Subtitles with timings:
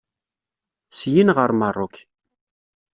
[0.97, 1.95] Syin ɣer Merruk.